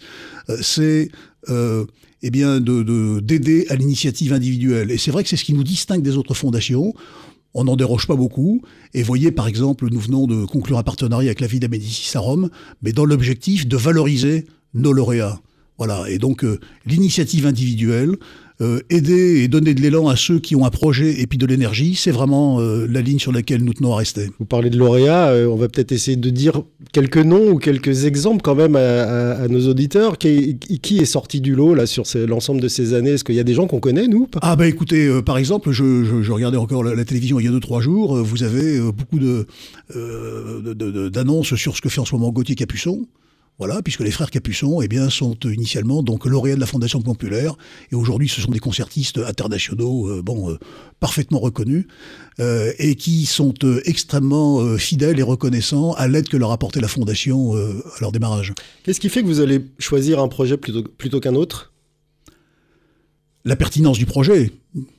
euh, 0.50 0.57
c'est 0.62 1.09
euh, 1.50 1.86
eh 2.21 2.31
bien 2.31 2.62
de 2.62 2.83
de- 2.83 3.19
d'aider 3.19 3.66
à 3.69 3.75
l'initiative 3.75 4.31
individuelle. 4.33 4.92
Et 4.92 4.98
c'est 4.98 5.12
vrai 5.12 5.24
que 5.24 5.30
c'est 5.30 5.36
ce 5.36 5.44
qui 5.44 5.54
nous 5.54 5.63
distingue 5.63 6.01
des 6.01 6.16
autres 6.18 6.33
fondations. 6.33 6.94
On 7.53 7.65
n'en 7.65 7.75
déroge 7.75 8.07
pas 8.07 8.15
beaucoup. 8.15 8.61
Et 8.94 9.03
voyez, 9.03 9.31
par 9.31 9.47
exemple, 9.47 9.88
nous 9.91 10.00
venons 10.00 10.27
de 10.27 10.45
conclure 10.45 10.77
un 10.77 10.83
partenariat 10.83 11.29
avec 11.29 11.39
la 11.39 11.47
Villa 11.47 11.67
Médicis 11.67 12.17
à 12.17 12.19
Rome, 12.19 12.50
mais 12.81 12.91
dans 12.91 13.05
l'objectif 13.05 13.67
de 13.67 13.77
valoriser 13.77 14.45
nos 14.73 14.91
lauréats. 14.91 15.39
Voilà. 15.77 16.09
Et 16.09 16.17
donc, 16.17 16.44
euh, 16.44 16.59
l'initiative 16.85 17.45
individuelle, 17.45 18.15
euh, 18.61 18.79
aider 18.89 19.41
et 19.44 19.47
donner 19.47 19.73
de 19.73 19.81
l'élan 19.81 20.07
à 20.07 20.15
ceux 20.15 20.39
qui 20.39 20.55
ont 20.55 20.65
un 20.65 20.69
projet 20.69 21.19
et 21.21 21.27
puis 21.27 21.38
de 21.38 21.45
l'énergie, 21.45 21.95
c'est 21.95 22.11
vraiment 22.11 22.59
euh, 22.61 22.85
la 22.89 23.01
ligne 23.01 23.19
sur 23.19 23.31
laquelle 23.31 23.63
nous 23.63 23.73
tenons 23.73 23.94
à 23.94 23.97
rester. 23.97 24.29
Vous 24.39 24.45
parlez 24.45 24.69
de 24.69 24.77
lauréats, 24.77 25.29
euh, 25.29 25.47
on 25.47 25.55
va 25.55 25.67
peut-être 25.69 25.91
essayer 25.91 26.17
de 26.17 26.29
dire 26.29 26.61
quelques 26.91 27.17
noms 27.17 27.50
ou 27.51 27.57
quelques 27.57 28.05
exemples 28.05 28.41
quand 28.44 28.55
même 28.55 28.75
à, 28.75 28.79
à- 28.79 29.44
à 29.44 29.47
nos 29.47 29.67
auditeurs. 29.67 30.17
Qui, 30.17 30.57
qui 30.59 31.00
est 31.00 31.05
sorti 31.05 31.41
du 31.41 31.55
lot 31.55 31.73
là 31.73 31.85
sur 31.85 32.03
l'ensemble 32.27 32.61
de 32.61 32.67
ces 32.67 32.94
années? 32.94 33.11
Est-ce 33.11 33.23
qu'il 33.23 33.35
y 33.35 33.39
a 33.39 33.44
des 33.44 33.53
gens 33.55 33.67
qu'on 33.67 33.79
connaît, 33.79 34.07
nous 34.07 34.27
Ah 34.41 34.56
bah 34.56 34.67
écoutez, 34.67 35.09
par 35.25 35.38
exemple, 35.38 35.71
je, 35.71 36.03
je- 36.03 36.21
je 36.21 36.31
regardais 36.31 36.57
encore 36.57 36.83
la, 36.83 36.94
la 36.95 37.06
télévision 37.06 37.39
il 37.39 37.45
y 37.45 37.49
a 37.49 37.51
deux 37.51 37.59
trois 37.59 37.81
jours. 37.81 38.15
vous 38.23 38.44
avez 38.44 38.79
beaucoup 38.79 39.19
de, 39.19 39.47
de- 39.95 40.73
de- 40.73 40.91
de- 40.91 41.09
d'annonces 41.09 41.56
sur 41.56 41.75
ce 41.75 41.81
que 41.81 41.89
fait 41.89 41.99
en 42.01 42.06
ce 42.06 42.15
moment 42.15 42.31
Gauthier 42.31 42.56
Capuçon. 42.56 43.06
Voilà, 43.59 43.81
puisque 43.83 44.00
les 44.00 44.11
frères 44.11 44.31
Capuçon, 44.31 44.81
eh 44.81 44.88
bien, 44.88 45.09
sont 45.09 45.38
euh, 45.45 45.53
initialement 45.53 46.01
donc 46.01 46.25
lauréats 46.25 46.55
de 46.55 46.59
la 46.59 46.65
Fondation 46.65 47.01
Populaire, 47.01 47.55
et 47.91 47.95
aujourd'hui, 47.95 48.27
ce 48.27 48.41
sont 48.41 48.51
des 48.51 48.59
concertistes 48.59 49.19
internationaux, 49.19 50.09
euh, 50.09 50.21
bon, 50.23 50.50
euh, 50.50 50.57
parfaitement 50.99 51.39
reconnus, 51.39 51.85
et 52.39 52.95
qui 52.95 53.28
sont 53.28 53.54
extrêmement 53.85 54.78
fidèles 54.78 55.19
et 55.19 55.23
reconnaissants 55.23 55.92
à 55.94 56.07
l'aide 56.07 56.30
que 56.30 56.37
leur 56.37 56.51
apportait 56.51 56.81
la 56.81 56.87
Fondation 56.87 57.54
à 57.54 58.01
leur 58.01 58.11
démarrage. 58.11 58.54
Qu'est-ce 58.83 58.99
qui 58.99 59.09
fait 59.09 59.21
que 59.21 59.28
vous 59.28 59.39
allez 59.39 59.63
choisir 59.78 60.19
un 60.19 60.28
projet 60.28 60.57
plutôt 60.57 61.19
qu'un 61.19 61.35
autre? 61.35 61.72
La 63.45 63.57
pertinence 63.57 63.97
du 63.97 64.06
projet, 64.06 64.54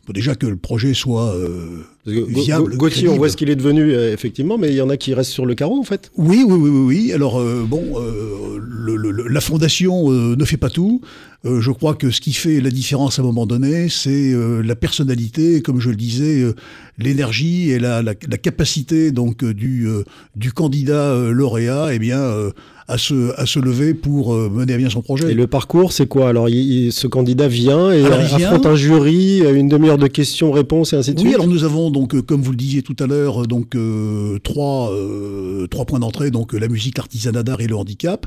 faut 0.07 0.13
déjà 0.13 0.35
que 0.35 0.47
le 0.47 0.57
projet 0.57 0.93
soit 0.93 1.35
euh, 1.35 1.81
Viable, 2.07 2.73
Ga- 2.73 2.77
Gauthier, 2.77 3.09
on 3.09 3.17
voit 3.17 3.31
ce 3.31 3.39
qu'il 3.39 3.49
est 3.49 3.57
devenu, 3.57 3.81
euh, 3.95 4.13
effectivement, 4.13 4.59
mais 4.59 4.69
il 4.69 4.75
y 4.75 4.83
en 4.83 4.91
a 4.91 4.99
qui 4.99 5.15
restent 5.15 5.31
sur 5.31 5.47
le 5.47 5.55
carreau, 5.55 5.79
en 5.81 5.83
fait. 5.85 6.11
Oui, 6.19 6.45
oui, 6.47 6.53
oui, 6.55 6.69
oui, 6.71 6.81
oui. 7.07 7.13
Alors 7.15 7.41
euh, 7.41 7.65
bon, 7.67 7.83
euh, 7.97 8.59
le- 8.61 8.97
le- 8.97 9.11
le- 9.13 9.29
la 9.29 9.41
fondation 9.41 10.13
euh, 10.13 10.37
ne 10.37 10.45
fait 10.45 10.59
pas 10.59 10.69
tout. 10.69 11.01
Euh, 11.47 11.63
je 11.63 11.71
crois 11.71 11.95
que 11.95 12.11
ce 12.11 12.21
qui 12.21 12.35
fait 12.35 12.61
la 12.61 12.69
différence 12.71 13.19
à 13.19 13.23
un 13.23 13.25
moment 13.25 13.47
donné, 13.47 13.89
c'est 13.89 14.33
euh, 14.35 14.61
la 14.63 14.77
personnalité, 14.77 15.63
comme 15.63 15.81
je 15.81 15.89
le 15.89 15.97
disais, 15.97 16.43
euh, 16.43 16.53
l'énergie 16.99 17.71
et 17.71 17.79
la, 17.79 18.03
la- 18.03 18.13
la 18.29 18.37
capacité 18.39 19.11
donc 19.11 19.43
du, 19.43 19.89
euh, 19.89 20.03
du 20.37 20.53
candidat 20.53 21.13
euh, 21.13 21.31
lauréat, 21.31 21.95
eh 21.95 21.99
bien, 21.99 22.21
euh, 22.21 22.51
à 22.87 22.99
se 22.99 23.33
à 23.41 23.47
se 23.47 23.59
lever 23.59 23.95
pour 23.95 24.35
euh, 24.35 24.50
mener 24.50 24.75
à 24.75 24.76
bien 24.76 24.91
son 24.91 25.00
projet. 25.00 25.31
Et 25.31 25.35
le 25.35 25.47
parcours, 25.47 25.93
c'est 25.93 26.07
quoi? 26.07 26.29
Alors, 26.29 26.49
il- 26.49 26.57
il- 26.87 26.93
ce 26.93 27.07
candidat 27.07 27.49
vient 27.49 27.91
et 27.93 28.05
Alors, 28.05 28.19
il 28.21 28.45
affronte 28.45 28.62
vient. 28.62 28.71
un 28.73 28.76
jury, 28.76 29.41
euh, 29.43 29.55
une 29.55 29.69
demi-heure 29.69 29.97
de 29.99 30.07
questions-réponses 30.07 30.93
et 30.93 30.97
ainsi 30.97 31.12
de 31.14 31.19
Oui, 31.21 31.23
suite. 31.29 31.35
alors 31.37 31.47
nous 31.49 31.64
avons 31.64 31.91
donc, 31.91 32.14
euh, 32.14 32.21
comme 32.23 32.43
vous 32.43 32.50
le 32.50 32.57
disiez 32.59 32.83
tout 32.83 32.97
à 33.00 33.07
l'heure, 33.07 33.47
donc 33.47 33.75
euh, 33.75 34.38
trois 34.41 34.91
euh, 34.93 35.67
trois 35.69 35.87
points 35.87 35.99
d'entrée, 36.00 36.31
donc 36.31 36.53
la 36.53 36.69
musique, 36.69 36.99
l'artisanat 36.99 37.43
d'art 37.43 37.61
et 37.61 37.67
le 37.67 37.76
handicap. 37.76 38.26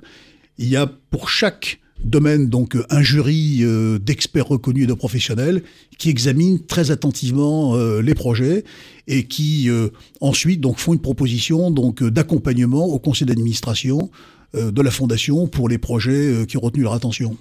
Il 0.57 0.67
y 0.69 0.75
a 0.75 0.89
pour 1.11 1.29
chaque 1.29 1.79
domaine 2.03 2.47
donc 2.47 2.77
un 2.91 3.01
jury 3.01 3.59
euh, 3.61 3.97
d'experts 3.99 4.47
reconnus 4.47 4.83
et 4.83 4.87
de 4.87 4.93
professionnels 4.93 5.63
qui 5.97 6.09
examinent 6.09 6.59
très 6.67 6.91
attentivement 6.91 7.75
euh, 7.75 8.01
les 8.01 8.13
projets 8.13 8.63
et 9.07 9.23
qui 9.25 9.67
euh, 9.69 9.89
ensuite 10.21 10.61
donc 10.61 10.77
font 10.77 10.93
une 10.93 10.99
proposition 11.01 11.71
donc 11.71 12.03
d'accompagnement 12.03 12.85
au 12.85 12.99
conseil 12.99 13.25
d'administration 13.27 14.11
de 14.53 14.81
la 14.81 14.91
fondation 14.91 15.47
pour 15.47 15.69
les 15.69 15.77
projets 15.77 16.45
qui 16.47 16.57
ont 16.57 16.61
retenu 16.61 16.83
leur 16.83 16.93
attention. 16.93 17.35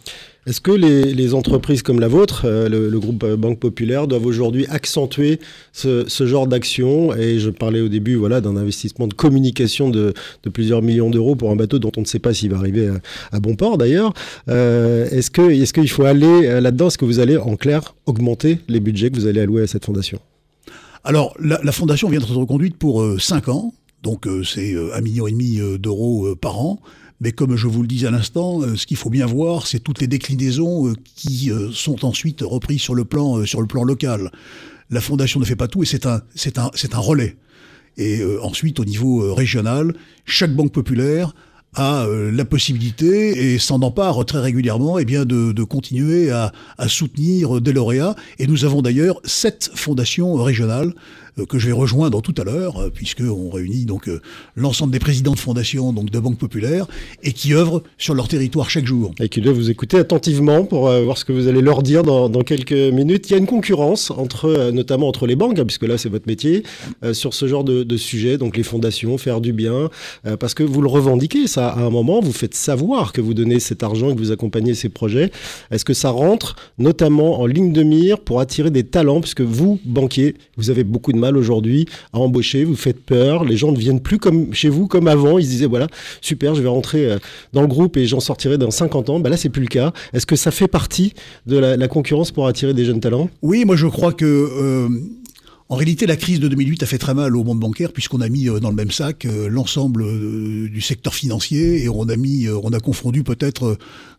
Est-ce 0.46 0.60
que 0.60 0.70
les, 0.70 1.34
entreprises 1.34 1.82
comme 1.82 1.98
la 1.98 2.08
vôtre, 2.08 2.46
le, 2.46 2.98
groupe 2.98 3.24
Banque 3.24 3.58
Populaire, 3.58 4.06
doivent 4.06 4.26
aujourd'hui 4.26 4.66
accentuer 4.68 5.40
ce, 5.72 6.04
genre 6.08 6.46
d'action? 6.46 7.14
Et 7.14 7.38
je 7.38 7.50
parlais 7.50 7.80
au 7.80 7.88
début 7.88 8.14
voilà, 8.14 8.40
d'un 8.40 8.56
investissement 8.56 9.06
de 9.06 9.14
communication 9.14 9.88
de, 9.88 10.14
plusieurs 10.52 10.82
millions 10.82 11.10
d'euros 11.10 11.36
pour 11.36 11.50
un 11.50 11.56
bateau 11.56 11.78
dont 11.78 11.92
on 11.96 12.00
ne 12.00 12.06
sait 12.06 12.18
pas 12.18 12.34
s'il 12.34 12.50
va 12.50 12.58
arriver 12.58 12.90
à, 13.32 13.40
bon 13.40 13.56
port 13.56 13.78
d'ailleurs. 13.78 14.12
est-ce 14.48 15.30
qu'il 15.30 15.62
est 15.62 15.72
qu'il 15.72 15.90
faut 15.90 16.04
aller 16.04 16.60
là-dedans? 16.60 16.88
Est-ce 16.88 16.98
que 16.98 17.04
vous 17.04 17.20
allez 17.20 17.36
en 17.36 17.56
clair 17.56 17.94
augmenter 18.06 18.58
les 18.68 18.80
budgets 18.80 19.10
que 19.10 19.16
vous 19.16 19.26
allez 19.26 19.40
allouer 19.40 19.62
à 19.62 19.66
cette 19.66 19.84
fondation? 19.84 20.20
Alors, 21.06 21.36
la, 21.38 21.70
fondation 21.70 22.08
vient 22.08 22.18
d'être 22.18 22.36
reconduite 22.36 22.76
pour 22.76 23.04
5 23.20 23.48
euh, 23.48 23.52
ans, 23.52 23.72
donc 24.06 24.28
euh, 24.28 24.44
c'est 24.44 24.72
euh, 24.72 24.94
un 24.94 25.00
million 25.00 25.26
et 25.26 25.32
demi 25.32 25.58
d'euros 25.80 26.36
par 26.36 26.58
an. 26.60 26.80
Mais 27.20 27.32
comme 27.32 27.56
je 27.56 27.66
vous 27.66 27.82
le 27.82 27.88
disais 27.88 28.06
à 28.06 28.10
l'instant, 28.10 28.60
ce 28.76 28.86
qu'il 28.86 28.98
faut 28.98 29.08
bien 29.08 29.24
voir, 29.24 29.66
c'est 29.66 29.80
toutes 29.80 30.00
les 30.00 30.06
déclinaisons 30.06 30.92
qui 31.14 31.50
sont 31.72 32.04
ensuite 32.04 32.42
reprises 32.42 32.82
sur 32.82 32.94
le 32.94 33.06
plan, 33.06 33.46
sur 33.46 33.62
le 33.62 33.66
plan 33.66 33.84
local. 33.84 34.30
La 34.90 35.00
fondation 35.00 35.40
ne 35.40 35.46
fait 35.46 35.56
pas 35.56 35.66
tout 35.66 35.82
et 35.82 35.86
c'est 35.86 36.04
un, 36.04 36.20
c'est 36.34 36.58
un, 36.58 36.70
c'est 36.74 36.94
un 36.94 36.98
relais. 36.98 37.36
Et 37.96 38.22
ensuite, 38.42 38.80
au 38.80 38.84
niveau 38.84 39.32
régional, 39.32 39.94
chaque 40.26 40.54
banque 40.54 40.72
populaire 40.72 41.34
a 41.74 42.06
la 42.06 42.44
possibilité 42.44 43.54
et 43.54 43.58
s'en 43.58 43.80
empare 43.80 44.22
très 44.26 44.40
régulièrement 44.40 44.98
eh 44.98 45.06
bien 45.06 45.24
de, 45.24 45.62
continuer 45.64 46.30
à, 46.30 46.52
à, 46.76 46.86
soutenir 46.86 47.62
des 47.62 47.72
lauréats. 47.72 48.14
Et 48.38 48.46
nous 48.46 48.66
avons 48.66 48.82
d'ailleurs 48.82 49.22
sept 49.24 49.70
fondations 49.74 50.34
régionales 50.34 50.92
euh, 50.92 51.25
que 51.44 51.58
je 51.58 51.66
vais 51.66 51.72
rejoindre 51.72 52.22
tout 52.22 52.34
à 52.38 52.44
l'heure, 52.44 52.80
euh, 52.80 52.90
puisqu'on 52.90 53.50
réunit 53.50 53.84
donc 53.84 54.08
euh, 54.08 54.20
l'ensemble 54.54 54.92
des 54.92 54.98
présidents 54.98 55.34
de 55.34 55.38
fondations, 55.38 55.92
donc 55.92 56.10
de 56.10 56.18
banques 56.18 56.38
populaires, 56.38 56.86
et 57.22 57.32
qui 57.32 57.52
œuvrent 57.52 57.82
sur 57.98 58.14
leur 58.14 58.28
territoire 58.28 58.70
chaque 58.70 58.86
jour. 58.86 59.12
Et 59.20 59.28
qui 59.28 59.40
doivent 59.40 59.56
vous 59.56 59.70
écouter 59.70 59.98
attentivement 59.98 60.64
pour 60.64 60.88
voir 60.88 61.18
ce 61.18 61.24
que 61.24 61.32
vous 61.32 61.48
allez 61.48 61.60
leur 61.60 61.82
dire 61.82 62.02
dans, 62.02 62.28
quelques 62.42 62.72
minutes. 62.72 63.28
Il 63.28 63.32
y 63.32 63.34
a 63.34 63.38
une 63.38 63.46
concurrence 63.46 64.10
entre, 64.10 64.70
notamment 64.70 65.08
entre 65.08 65.26
les 65.26 65.36
banques, 65.36 65.58
hein, 65.58 65.64
puisque 65.64 65.82
là 65.82 65.98
c'est 65.98 66.08
votre 66.08 66.26
métier, 66.26 66.62
sur 67.12 67.34
ce 67.34 67.46
genre 67.48 67.64
de, 67.64 67.96
sujet, 67.96 68.38
donc 68.38 68.56
les 68.56 68.62
fondations, 68.62 69.18
faire 69.18 69.40
du 69.40 69.52
bien, 69.52 69.90
parce 70.38 70.54
que 70.54 70.62
vous 70.62 70.82
le 70.82 70.88
revendiquez, 70.88 71.46
ça, 71.46 71.68
à 71.68 71.80
un 71.80 71.90
moment, 71.90 72.20
vous 72.20 72.32
faites 72.32 72.54
savoir 72.54 73.12
que 73.12 73.20
vous 73.20 73.34
donnez 73.34 73.58
cet 73.58 73.82
argent 73.82 74.14
que 74.14 74.18
vous 74.18 74.32
accompagnez 74.32 74.74
ces 74.74 74.88
projets. 74.88 75.30
Est-ce 75.70 75.84
que 75.84 75.94
ça 75.94 76.10
rentre 76.10 76.56
notamment 76.78 77.40
en 77.40 77.46
ligne 77.46 77.72
de 77.72 77.82
mire 77.82 78.20
pour 78.20 78.40
attirer 78.40 78.70
des 78.70 78.84
talents, 78.84 79.20
puisque 79.20 79.40
vous, 79.40 79.80
banquiers, 79.84 80.34
vous 80.56 80.70
avez 80.70 80.84
beaucoup 80.84 81.12
de 81.12 81.18
mal 81.18 81.25
aujourd'hui 81.34 81.86
à 82.12 82.18
embaucher, 82.18 82.64
vous 82.64 82.76
faites 82.76 83.00
peur, 83.00 83.44
les 83.44 83.56
gens 83.56 83.72
ne 83.72 83.78
viennent 83.78 84.00
plus 84.00 84.18
comme 84.18 84.52
chez 84.52 84.68
vous 84.68 84.86
comme 84.86 85.08
avant, 85.08 85.38
ils 85.38 85.44
se 85.44 85.50
disaient 85.50 85.66
voilà, 85.66 85.88
super, 86.20 86.54
je 86.54 86.62
vais 86.62 86.68
rentrer 86.68 87.06
euh, 87.06 87.18
dans 87.52 87.62
le 87.62 87.66
groupe 87.66 87.96
et 87.96 88.06
j'en 88.06 88.20
sortirai 88.20 88.58
dans 88.58 88.70
50 88.70 89.10
ans. 89.10 89.20
Bah 89.20 89.30
là, 89.30 89.36
c'est 89.36 89.48
plus 89.48 89.62
le 89.62 89.68
cas. 89.68 89.92
Est-ce 90.12 90.26
que 90.26 90.36
ça 90.36 90.50
fait 90.50 90.68
partie 90.68 91.14
de 91.46 91.56
la, 91.56 91.88
concurrence 91.88 92.30
pour 92.30 92.46
attirer 92.46 92.74
des 92.74 92.84
jeunes 92.84 93.00
talents? 93.00 93.30
Oui, 93.42 93.64
moi 93.64 93.76
je 93.76 93.86
crois 93.86 94.12
que 94.12 94.24
euh, 94.24 94.88
en 95.68 95.76
réalité, 95.76 96.06
la 96.06 96.16
crise 96.16 96.40
de 96.40 96.48
2008 96.48 96.82
a 96.82 96.86
fait 96.86 96.98
très 96.98 97.14
mal 97.14 97.36
au 97.36 97.44
monde 97.44 97.60
bancaire 97.60 97.92
puisqu'on 97.92 98.20
a 98.20 98.28
mis 98.28 98.48
euh, 98.48 98.60
dans 98.60 98.70
le 98.70 98.76
même 98.76 98.90
sac 98.90 99.26
l'ensemble 99.48 100.04
du 100.70 100.80
secteur 100.80 101.14
financier 101.14 101.82
et 101.82 101.88
on 101.88 102.08
a 102.08 102.16
mis, 102.16 102.48
on 102.48 102.72
a 102.72 102.80
confondu 102.80 103.22
peut-être 103.22 103.76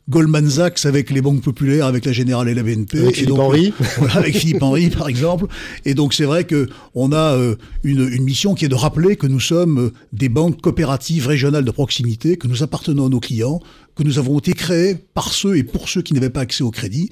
Goldman 0.09 0.49
Sachs 0.49 0.85
avec 0.85 1.09
les 1.09 1.21
banques 1.21 1.41
populaires, 1.41 1.85
avec 1.85 2.05
la 2.05 2.13
Générale 2.13 2.47
et 2.47 2.53
la 2.53 2.63
BNP. 2.63 2.99
Avec 3.01 3.15
Philippe 3.15 3.39
Henry. 3.39 3.73
avec 4.13 4.37
Philippe 4.37 4.63
Henry, 4.63 4.89
par 4.89 5.09
exemple. 5.09 5.47
Et 5.85 5.93
donc, 5.93 6.13
c'est 6.13 6.23
vrai 6.23 6.45
que 6.45 6.69
on 6.95 7.11
a 7.11 7.35
euh, 7.35 7.55
une, 7.83 8.07
une, 8.07 8.23
mission 8.23 8.55
qui 8.55 8.65
est 8.65 8.69
de 8.69 8.75
rappeler 8.75 9.17
que 9.17 9.27
nous 9.27 9.41
sommes 9.41 9.79
euh, 9.79 9.93
des 10.13 10.29
banques 10.29 10.61
coopératives 10.61 11.27
régionales 11.27 11.65
de 11.65 11.71
proximité, 11.71 12.37
que 12.37 12.47
nous 12.47 12.63
appartenons 12.63 13.07
à 13.07 13.09
nos 13.09 13.19
clients, 13.19 13.59
que 13.97 14.03
nous 14.03 14.19
avons 14.19 14.37
été 14.39 14.53
créés 14.53 14.95
par 15.13 15.33
ceux 15.33 15.57
et 15.57 15.63
pour 15.63 15.89
ceux 15.89 16.01
qui 16.01 16.13
n'avaient 16.13 16.29
pas 16.29 16.41
accès 16.41 16.63
au 16.63 16.71
crédit, 16.71 17.09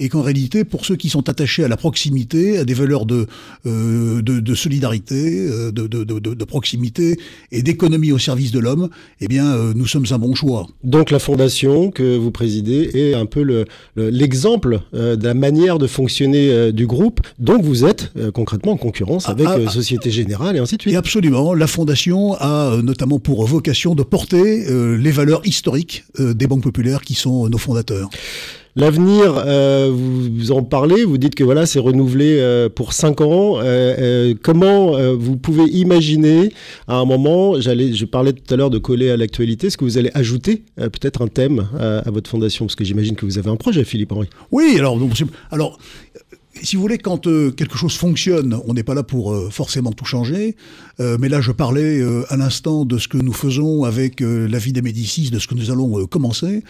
et 0.00 0.08
qu'en 0.08 0.22
réalité, 0.22 0.64
pour 0.64 0.84
ceux 0.84 0.96
qui 0.96 1.08
sont 1.08 1.28
attachés 1.28 1.64
à 1.64 1.68
la 1.68 1.76
proximité, 1.76 2.58
à 2.58 2.64
des 2.64 2.74
valeurs 2.74 3.04
de, 3.04 3.26
euh, 3.66 4.22
de, 4.22 4.40
de, 4.40 4.54
solidarité, 4.54 5.48
euh, 5.48 5.72
de, 5.72 5.86
de, 5.86 6.04
de, 6.04 6.44
proximité 6.44 7.18
et 7.50 7.62
d'économie 7.62 8.12
au 8.12 8.18
service 8.18 8.52
de 8.52 8.60
l'homme, 8.60 8.88
eh 9.20 9.28
bien, 9.28 9.46
euh, 9.46 9.72
nous 9.74 9.86
sommes 9.86 10.06
un 10.10 10.18
bon 10.18 10.34
choix. 10.34 10.66
Donc 10.84 11.10
la 11.10 11.18
fondation 11.18 11.90
que 11.90 12.16
vous 12.16 12.30
présidez 12.30 12.90
est 12.94 13.14
un 13.14 13.26
peu 13.26 13.64
l'exemple 13.96 14.80
le, 14.92 15.16
de 15.16 15.24
la 15.24 15.34
manière 15.34 15.78
de 15.78 15.86
fonctionner 15.86 16.72
du 16.72 16.86
groupe. 16.86 17.20
Donc 17.38 17.62
vous 17.62 17.84
êtes 17.84 18.12
concrètement 18.32 18.72
en 18.72 18.76
concurrence 18.76 19.24
ah, 19.26 19.32
avec 19.32 19.46
ah, 19.48 19.58
ah. 19.66 19.70
Société 19.70 20.10
Générale 20.10 20.56
et 20.56 20.58
ainsi 20.60 20.76
de 20.76 20.82
suite. 20.82 20.94
Et 20.94 20.96
absolument. 20.96 21.54
La 21.54 21.66
fondation 21.66 22.34
a 22.34 22.80
notamment 22.82 23.18
pour 23.18 23.44
vocation 23.46 23.94
de 23.94 24.02
porter 24.02 24.66
les 24.68 25.10
valeurs 25.10 25.42
historiques 25.44 26.04
des 26.34 26.46
banques 26.46 26.62
populaires 26.62 27.02
qui 27.02 27.14
sont 27.14 27.48
nos 27.48 27.58
fondateurs. 27.58 28.08
L'avenir, 28.78 29.42
euh, 29.44 29.90
vous, 29.92 30.52
en 30.52 30.62
parlez, 30.62 31.04
vous 31.04 31.18
dites 31.18 31.34
que 31.34 31.42
voilà, 31.42 31.66
c'est 31.66 31.80
renouvelé 31.80 32.36
euh, 32.38 32.68
pour 32.68 32.92
5 32.92 33.20
ans. 33.22 33.58
Euh, 33.60 34.34
comment 34.40 34.92
vous 35.14 35.36
pouvez 35.36 35.64
imaginer 35.64 36.52
à 36.86 36.94
un 36.94 37.04
moment, 37.04 37.60
j'allais, 37.60 37.92
je 37.92 38.04
parlais 38.04 38.32
tout 38.32 38.54
à 38.54 38.56
l'heure 38.56 38.70
de 38.70 38.78
coller 38.78 39.10
à 39.10 39.16
l'actualité, 39.16 39.66
est-ce 39.66 39.76
que 39.76 39.84
vous 39.84 39.98
allez 39.98 40.12
ajouter 40.14 40.62
peut-être 40.76 41.22
un 41.22 41.26
thème 41.26 41.66
à, 41.78 42.08
votre 42.12 42.30
fondation? 42.30 42.66
Parce 42.66 42.76
que 42.76 42.84
j'imagine 42.84 43.16
que 43.16 43.26
vous 43.26 43.38
avez 43.38 43.50
un 43.50 43.56
projet, 43.56 43.82
Philippe 43.82 44.12
Henri. 44.12 44.28
Oui, 44.52 44.76
alors, 44.78 44.96
alors 45.50 45.78
si 46.62 46.76
vous 46.76 46.82
voulez, 46.82 46.98
quand 46.98 47.26
euh, 47.26 47.50
quelque 47.50 47.76
chose 47.76 47.94
fonctionne, 47.94 48.58
on 48.66 48.74
n'est 48.74 48.82
pas 48.82 48.94
là 48.94 49.02
pour 49.02 49.32
euh, 49.32 49.48
forcément 49.50 49.92
tout 49.92 50.04
changer. 50.04 50.56
Euh, 51.00 51.16
mais 51.20 51.28
là, 51.28 51.40
je 51.40 51.52
parlais 51.52 52.02
à 52.28 52.36
l'instant 52.36 52.84
de 52.84 52.98
ce 52.98 53.08
que 53.08 53.18
nous 53.18 53.32
faisons 53.32 53.84
avec 53.84 54.20
la 54.20 54.58
vie 54.58 54.72
des 54.72 54.82
Médicis, 54.82 55.30
de 55.30 55.38
ce 55.38 55.46
que 55.46 55.54
nous 55.54 55.70
allons 55.70 56.06
commencer. 56.06 56.62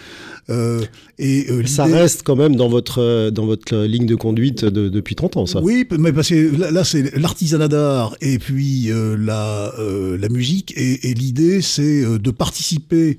et 1.18 1.66
ça 1.66 1.84
reste 1.84 2.22
quand 2.24 2.36
même 2.36 2.56
dans 2.56 2.68
votre 2.68 3.30
dans 3.30 3.46
votre 3.46 3.76
ligne 3.76 4.06
de 4.06 4.14
conduite 4.14 4.64
depuis 4.64 5.14
30 5.14 5.36
ans, 5.36 5.46
ça. 5.46 5.60
Oui, 5.60 5.86
mais 5.98 6.12
parce 6.12 6.28
que 6.28 6.72
là, 6.72 6.84
c'est 6.84 7.16
l'artisanat 7.16 7.68
d'art 7.68 8.16
et 8.20 8.38
puis 8.38 8.90
la 8.92 9.72
la 9.78 10.28
musique. 10.28 10.72
Et, 10.76 11.10
et 11.10 11.14
l'idée, 11.14 11.62
c'est 11.62 12.18
de 12.18 12.30
participer 12.30 13.18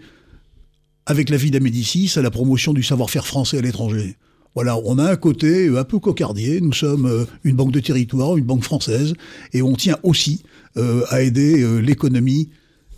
avec 1.05 1.29
la 1.29 1.37
vie 1.37 1.51
des 1.51 1.59
Médicis 1.59 2.11
à 2.17 2.21
la 2.21 2.29
promotion 2.31 2.73
du 2.73 2.83
savoir-faire 2.83 3.25
français 3.25 3.57
à 3.57 3.61
l'étranger. 3.61 4.15
Voilà, 4.55 4.77
on 4.77 4.97
a 4.97 5.11
un 5.11 5.15
côté 5.15 5.67
un 5.67 5.83
peu 5.83 5.99
cocardier. 5.99 6.59
Nous 6.59 6.73
sommes 6.73 7.05
euh, 7.05 7.25
une 7.43 7.55
banque 7.55 7.71
de 7.71 7.79
territoire, 7.79 8.35
une 8.35 8.45
banque 8.45 8.63
française, 8.63 9.13
et 9.53 9.61
on 9.61 9.73
tient 9.73 9.97
aussi 10.03 10.43
euh, 10.77 11.03
à 11.09 11.21
aider 11.21 11.61
euh, 11.61 11.79
l'économie, 11.79 12.49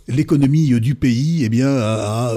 l'économie 0.08 0.80
du 0.80 0.94
pays, 0.94 1.44
eh 1.44 1.48
bien, 1.48 1.68
à, 1.68 2.34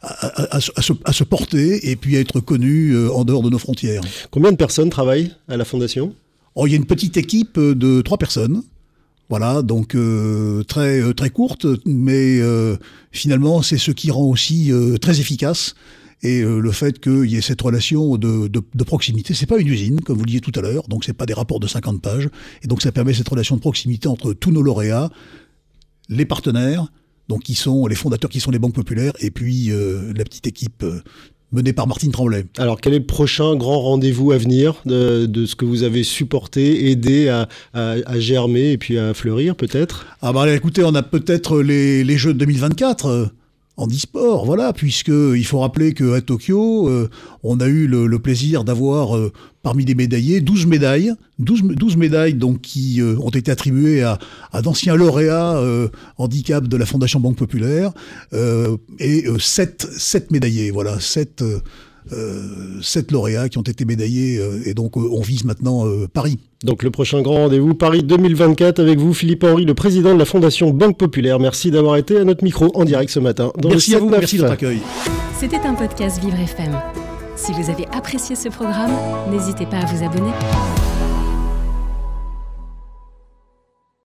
à, 0.00 0.60
se, 0.60 1.24
porter 1.24 1.90
et 1.90 1.96
puis 1.96 2.16
à 2.16 2.20
être 2.20 2.40
connu 2.40 2.96
en 3.08 3.24
dehors 3.24 3.42
de 3.42 3.50
nos 3.50 3.58
frontières. 3.58 4.02
Combien 4.30 4.50
de 4.50 4.56
personnes 4.56 4.90
travaillent 4.90 5.32
à 5.48 5.56
la 5.56 5.64
fondation? 5.64 6.14
Oh, 6.54 6.66
Il 6.66 6.70
y 6.70 6.72
a 6.74 6.76
une 6.76 6.86
petite 6.86 7.16
équipe 7.16 7.58
de 7.58 8.00
trois 8.00 8.18
personnes. 8.18 8.62
Voilà, 9.28 9.62
donc 9.62 9.96
très 10.66 11.14
très 11.14 11.30
courte, 11.30 11.66
mais 11.86 12.40
finalement 13.12 13.62
c'est 13.62 13.78
ce 13.78 13.90
qui 13.90 14.10
rend 14.10 14.24
aussi 14.24 14.70
très 15.00 15.20
efficace 15.20 15.74
et 16.22 16.40
euh, 16.40 16.60
le 16.60 16.70
fait 16.70 17.00
qu'il 17.00 17.26
y 17.26 17.36
ait 17.36 17.40
cette 17.40 17.60
relation 17.60 18.16
de, 18.16 18.48
de, 18.48 18.62
de 18.74 18.84
proximité, 18.84 19.34
c'est 19.34 19.46
pas 19.46 19.58
une 19.58 19.68
usine, 19.68 20.00
comme 20.00 20.16
vous 20.16 20.24
le 20.24 20.28
disiez 20.28 20.40
tout 20.40 20.52
à 20.56 20.60
l'heure, 20.62 20.86
donc 20.88 21.04
c'est 21.04 21.12
pas 21.12 21.26
des 21.26 21.34
rapports 21.34 21.60
de 21.60 21.66
50 21.66 22.00
pages, 22.00 22.28
et 22.62 22.68
donc 22.68 22.82
ça 22.82 22.92
permet 22.92 23.12
cette 23.12 23.28
relation 23.28 23.56
de 23.56 23.60
proximité 23.60 24.08
entre 24.08 24.32
tous 24.32 24.52
nos 24.52 24.62
lauréats, 24.62 25.10
les 26.08 26.24
partenaires, 26.24 26.86
donc 27.28 27.42
qui 27.42 27.54
sont 27.54 27.86
les 27.86 27.94
fondateurs 27.94 28.30
qui 28.30 28.40
sont 28.40 28.50
les 28.50 28.58
banques 28.58 28.74
populaires, 28.74 29.12
et 29.20 29.30
puis 29.30 29.70
euh, 29.70 30.12
la 30.16 30.24
petite 30.24 30.46
équipe 30.46 30.82
euh, 30.84 31.00
menée 31.50 31.72
par 31.72 31.86
Martine 31.86 32.12
Tremblay. 32.12 32.44
Alors, 32.56 32.80
quel 32.80 32.94
est 32.94 33.00
le 33.00 33.06
prochain 33.06 33.56
grand 33.56 33.80
rendez-vous 33.80 34.32
à 34.32 34.38
venir 34.38 34.76
de, 34.86 35.26
de, 35.26 35.44
ce 35.44 35.54
que 35.54 35.64
vous 35.64 35.82
avez 35.82 36.02
supporté, 36.02 36.90
aidé 36.90 37.28
à, 37.28 37.48
à, 37.74 37.96
à 38.06 38.20
germer 38.20 38.72
et 38.72 38.78
puis 38.78 38.96
à 38.96 39.12
fleurir, 39.12 39.54
peut-être? 39.54 40.06
Ah 40.22 40.32
bah 40.32 40.50
écoutez, 40.50 40.82
on 40.84 40.94
a 40.94 41.02
peut-être 41.02 41.60
les, 41.60 42.04
les 42.04 42.16
Jeux 42.16 42.32
de 42.32 42.38
2024 42.38 43.32
en 43.76 43.86
e-sport, 43.86 44.44
voilà, 44.44 44.72
puisque 44.72 45.08
il 45.08 45.44
faut 45.44 45.60
rappeler 45.60 45.94
qu'à 45.94 46.20
Tokyo, 46.20 46.88
euh, 46.88 47.08
on 47.42 47.58
a 47.58 47.66
eu 47.66 47.86
le, 47.86 48.18
plaisir 48.18 48.64
d'avoir 48.64 49.16
euh, 49.16 49.32
parmi 49.62 49.84
les 49.84 49.94
médaillés 49.94 50.40
12 50.40 50.66
médailles, 50.66 51.12
12, 51.38 51.62
12 51.62 51.96
médailles 51.96 52.34
donc 52.34 52.60
qui 52.60 53.00
euh, 53.00 53.16
ont 53.18 53.30
été 53.30 53.50
attribuées 53.50 54.02
à, 54.02 54.18
à 54.52 54.60
d'anciens 54.60 54.94
lauréats 54.94 55.58
handicap 56.18 56.68
de 56.68 56.76
la 56.76 56.84
Fondation 56.84 57.18
Banque 57.18 57.36
Populaire 57.36 57.92
et 58.98 59.24
7, 59.38 59.88
7 59.90 60.30
médaillés, 60.30 60.70
voilà, 60.70 61.00
7 61.00 61.42
euh, 61.42 61.58
sept 62.82 63.10
lauréats 63.10 63.48
qui 63.48 63.58
ont 63.58 63.62
été 63.62 63.84
médaillés 63.84 64.38
euh, 64.38 64.60
et 64.66 64.74
donc 64.74 64.96
euh, 64.96 65.08
on 65.10 65.20
vise 65.20 65.44
maintenant 65.44 65.84
Paris. 66.12 66.38
Donc 66.64 66.82
le 66.82 66.90
prochain 66.90 67.22
grand 67.22 67.36
rendez-vous 67.36 67.74
Paris 67.74 68.02
2024 68.02 68.80
avec 68.80 68.98
vous 68.98 69.14
Philippe 69.14 69.44
Henry, 69.44 69.64
le 69.64 69.74
président 69.74 70.14
de 70.14 70.18
la 70.18 70.24
Fondation 70.24 70.70
Banque 70.70 70.98
Populaire. 70.98 71.38
Merci 71.40 71.70
d'avoir 71.70 71.96
été 71.96 72.18
à 72.18 72.24
notre 72.24 72.44
micro 72.44 72.70
en 72.74 72.84
direct 72.84 73.10
ce 73.10 73.20
matin. 73.20 73.52
merci 73.64 73.94
à 73.94 73.98
vous, 73.98 74.08
merci 74.08 74.36
de 74.36 74.42
votre 74.42 74.54
accueil. 74.54 74.78
C'était 75.38 75.56
un 75.58 75.74
podcast 75.74 76.20
Vivre 76.22 76.38
FM. 76.38 76.78
Si 77.36 77.52
vous 77.52 77.70
avez 77.70 77.86
apprécié 77.92 78.36
ce 78.36 78.48
programme, 78.48 78.92
n'hésitez 79.30 79.66
pas 79.66 79.78
à 79.78 79.86
vous 79.86 80.04
abonner. 80.04 80.81